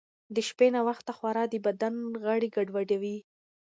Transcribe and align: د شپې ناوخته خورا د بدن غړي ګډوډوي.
د 0.35 0.37
شپې 0.47 0.67
ناوخته 0.75 1.11
خورا 1.17 1.43
د 1.49 1.55
بدن 1.65 1.95
غړي 2.25 2.49
ګډوډوي. 2.55 3.17